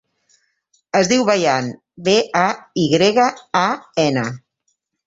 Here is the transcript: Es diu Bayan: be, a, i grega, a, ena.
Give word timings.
Es 0.99 1.09
diu 1.11 1.27
Bayan: 1.27 1.69
be, 2.09 2.17
a, 2.43 2.47
i 2.87 2.89
grega, 2.97 3.31
a, 3.65 3.67
ena. 4.09 4.27